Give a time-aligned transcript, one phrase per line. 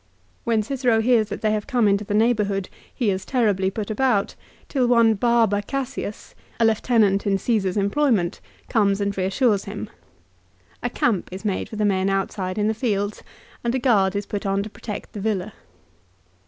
[0.45, 4.33] When Cicero hears that they have come into the neighbourhood he is terribly put about,
[4.67, 9.91] till one Barba Cassius, a lieutenant in Caesar's employ ment, comes and reassures him.
[10.81, 13.21] A camp is made for the men outside in the fields,
[13.63, 15.53] and a guard is put on to protect the villa.